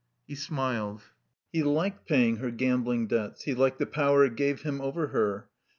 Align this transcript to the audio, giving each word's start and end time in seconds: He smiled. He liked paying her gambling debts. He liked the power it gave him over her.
He 0.27 0.33
smiled. 0.33 1.03
He 1.53 1.61
liked 1.61 2.07
paying 2.07 2.37
her 2.37 2.49
gambling 2.49 3.05
debts. 3.05 3.43
He 3.43 3.53
liked 3.53 3.77
the 3.77 3.85
power 3.85 4.25
it 4.25 4.35
gave 4.35 4.63
him 4.63 4.81
over 4.81 5.09
her. 5.09 5.47